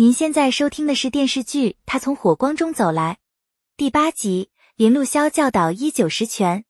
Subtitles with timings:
[0.00, 3.14] 您现在收听的是电视剧《他从火光中走来》
[3.76, 4.50] 第八集。
[4.76, 6.64] 林路潇教导一九十全，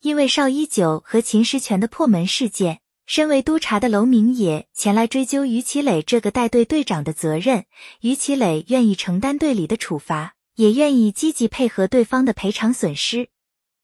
[0.00, 7.66] 因为邵一九和秦时全的破门事件，身为督察的娄明野前来追究于其磊这个带队队长的责任。
[8.00, 13.28] 于其磊愿意承担队里的处罚，也愿意积极配合对方的赔偿损失。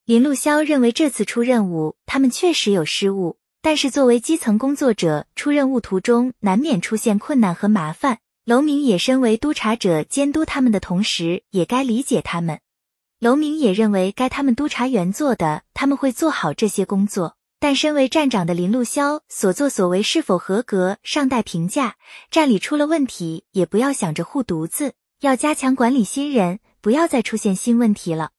[0.03, 8.19] 林路潇认为这次出任务，他们确实有失误，但是作为基层工作者，出任务途中难免出现困难和麻烦。
[8.45, 12.59] 娄明也身为督察者，监督他们的同时，也该理解他们。
[13.19, 17.37] 娄明也认为该他们督察员做的，他们会做好这些工作。
[17.59, 21.97] 但身为站长的林路潇所作所为是否合格，尚待评价。
[22.31, 28.31] 站里出了问题，也不要想着护犊子，要加强管理新人，不要再出现新问题了。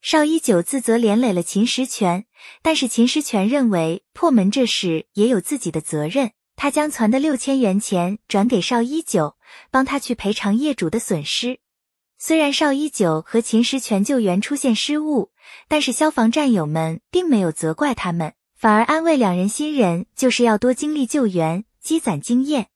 [0.00, 2.24] 邵一九自责连累了秦时全，
[2.62, 6.30] 但是秦时全认为破门这事也有自己的责任。
[6.56, 9.36] 他将攒的六千元钱转给邵一九，
[9.70, 11.58] 帮他去赔偿业主的损失。
[12.18, 15.30] 虽然邵一九和秦时全救援出现失误，
[15.66, 22.68] 但是消防战友们并没有责怪他们，反而安慰两人新人就是要多经历救援，积攒经验。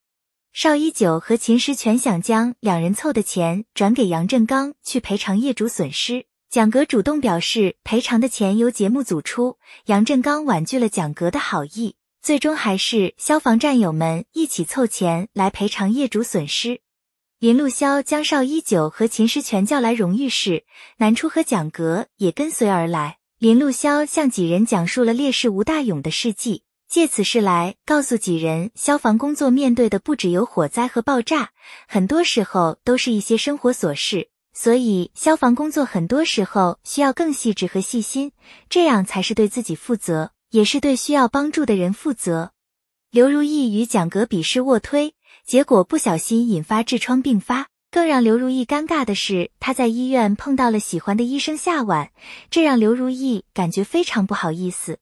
[0.52, 11.94] 邵一九和秦时全想将两人凑的钱转给杨振刚去赔偿业主损失，蒋格主动表示赔偿的钱由节目组出，杨振刚婉拒了蒋格的好意。
[12.27, 16.80] 最终还是消防战友们一起凑钱来赔偿业主损失。
[17.38, 20.64] 林路潇将邵一九和秦时全叫来荣誉室，
[20.97, 23.19] 南初和蒋格也跟随而来。
[23.38, 31.50] 林路潇向几人讲述了烈士吴大勇的事迹，借此事来告诉几人，消防工作面对的不只有火灾和爆炸，
[31.86, 38.32] 很多时候都是一些生活琐事，所以消防工作很多时候需要更细致和细心，
[38.69, 40.32] 这样才是对自己负责。
[40.50, 42.52] 也是对需要帮助的人负责。
[43.11, 47.69] 刘如意与蒋格比试卧推，结果不小心引发痔疮并发。
[47.88, 52.11] 更让刘如意尴尬的是，她在医院碰到了喜欢的医生夏晚，
[52.50, 54.98] 这让刘如意感觉非常不好意思。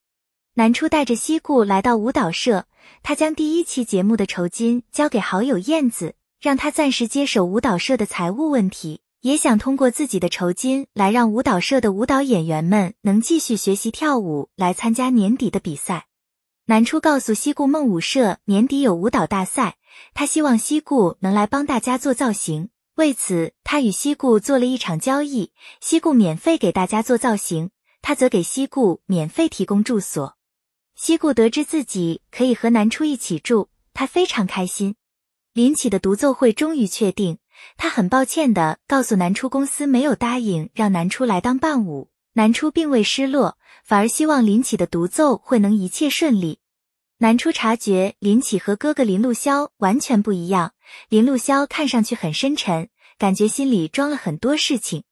[0.54, 2.66] 南初带着西顾来到舞蹈社，
[3.02, 9.00] 他将第一期节目的酬金交给好友燕子，让他暂时接手舞蹈社的财务问题。
[9.24, 16.08] 也想通过自己的酬金来让舞蹈社的舞蹈演员们能继续学习跳舞，来参加年底的比赛。
[16.66, 19.78] 南初告诉西顾梦舞社年底有舞蹈大赛，
[20.12, 22.68] 他希望西顾能来帮大家做造型。
[22.96, 27.70] 为此，他与西顾做了一场交易：西顾免费给大家做造型，
[28.02, 30.36] 他则给西顾免费提供住所。
[30.96, 34.96] 西顾得知自己可以和南初一起住，他非常开心。
[35.54, 37.38] 林起的独奏会终于确定。
[37.76, 42.10] 他很抱歉地告诉南初，公司没有答应让南初来当伴舞。
[42.34, 46.58] 南初并未失落，反而希望林起的独奏会能一切顺利。
[47.18, 50.72] 南初察觉林起和哥哥林路潇完全不一样，
[51.08, 52.88] 林路潇看上去很深沉，
[53.18, 55.04] 感觉心里装了很多事情。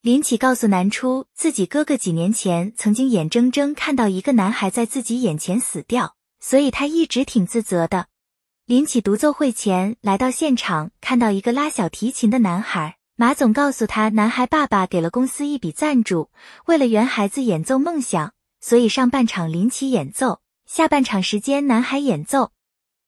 [0.00, 8.06] 林起告诉南初，自己哥哥几年前曾经眼睁睁看到一个男孩在自己眼前死掉，所以他一直挺自责的。
[8.66, 12.96] 林起独奏会前来到现场，看到一个拉小提琴的男孩。
[13.16, 16.30] 马总告诉他，男孩爸爸给了公司一笔赞助，
[16.66, 22.52] 为了圆孩子演奏梦想，所以上半场林起演奏，下半场时间男孩演奏。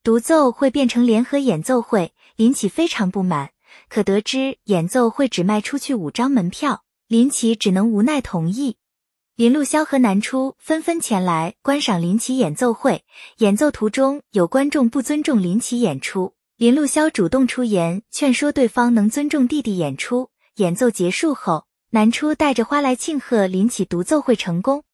[0.03, 3.51] 独奏会变成联合演奏会，林起非常不满。
[3.89, 8.77] 可得知演奏会只卖出去五张门票，林起只能无奈同意。
[9.37, 13.03] 林路潇和南初纷纷前来观赏林奇演奏会。
[13.39, 20.31] 演奏途中有观众不尊重林奇演出，林路潇主动出言劝说对方能尊重弟弟演出。
[20.59, 24.85] 演奏结束后，南初带着花来庆贺林奇独奏会成功。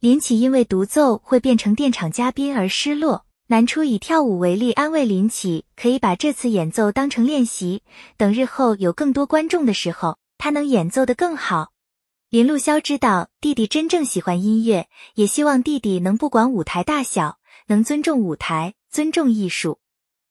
[0.00, 7.82] 林奇因为独奏会变成电场嘉宾而失落，南初以跳舞为例安慰林奇，可以把这次演奏当成练习，
[8.16, 11.71] 等日后有更多观众的时候，他能演奏得更好。
[12.32, 19.80] 林路潇知道弟弟真正喜欢音乐，也希望弟弟能不管舞台大小，能尊重舞台，尊重艺术。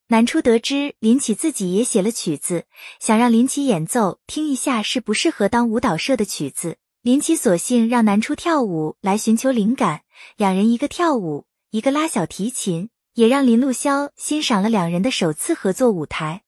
[0.07, 2.65] 南初得知林启自己也写了曲子，
[2.99, 6.77] 想让林启演奏听一下适不适合当舞蹈社的曲子。
[7.03, 10.01] 林奇索性让南初跳舞来寻求灵感，
[10.37, 16.41] 两人一个跳舞，一个拉小提琴，也让林路潇欣赏了两人的首次合作舞台。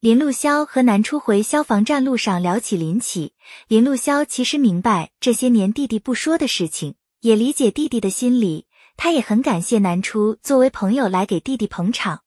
[0.00, 3.34] 林路潇和南初回消防站路上聊起林起，
[3.68, 8.64] 林路潇其实明白这些年弟弟不说的事情，也理解弟弟的心理。
[8.96, 12.22] 他也很感谢南初作为朋友来给弟弟捧场。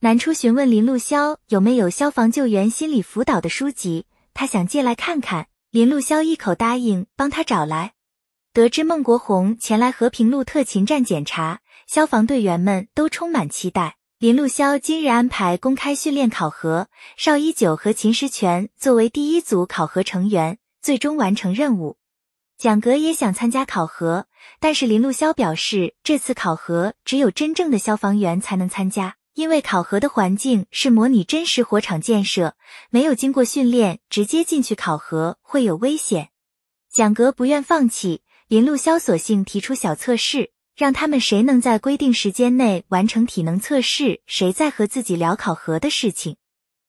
[0.00, 4.04] 南初询问林路潇有没有消防救援心理辅导的书籍，
[4.34, 5.46] 他想借来看看。
[5.70, 7.94] 林路潇一口答应帮他找来。
[8.52, 13.96] 得知孟国红前来和平路特勤站检查，消防队员们都充满期待。
[14.18, 21.98] 林路霄今日安排公开训练考核，邵一九和秦时全作为第一组考核成员，最终完成任务。
[22.56, 24.26] 蒋格也想参加考核，
[24.58, 32.54] 但是林路霄表示，这次考核只有真正的消防员才能参加，因为考核的环境是模拟真实火场建设，
[32.88, 36.30] 没有经过训练直接进去考核会有危险。
[36.90, 40.52] 蒋格不愿放弃，林路霄索性提出小测试。
[40.76, 46.36] 让他们谁能在规定时间内完成体能测试，谁再和自己聊考核的事情。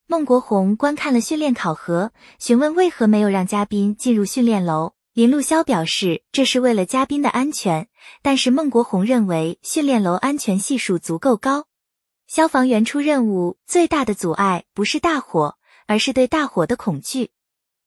[0.08, 4.94] 孟国红观看了训练考核，询问为何没有让嘉宾进入训练楼。
[5.14, 7.88] 林路潇表示，这是为了嘉宾的安全。
[8.22, 11.68] 但是孟国红认为训练楼安全系数足够高。
[12.28, 15.56] 消防员出任务最大的阻碍不是大火，
[15.88, 17.32] 而是对大火的恐惧。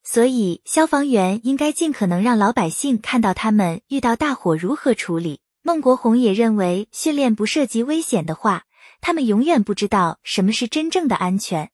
[0.02, 5.40] 所以消防员应该尽可能让老百姓看到他们遇到大火如何处理。
[5.62, 8.64] 孟国红也认为，训练不涉及危险的话，
[9.02, 11.70] 他们永远不知道什么是真正的安全。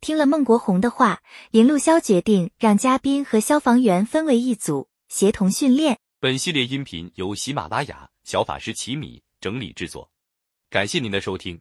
[0.00, 1.22] 听了孟国红的话，
[1.52, 6.00] 林路潇决定让嘉宾和消防员分为一组，协同训练。
[6.18, 10.10] 本系列音频由喜马拉雅小法师奇米整理制作，
[10.68, 11.60] 感谢您的收听。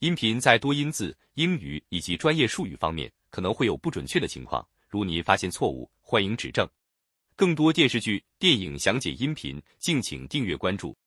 [0.00, 6.68] 音频在多音字、英语以及专业术语方面可能会有不准确的情况，如您发现错误，欢迎指正。
[7.40, 10.94] 更多电视剧、电影详解音频，敬请订阅关注。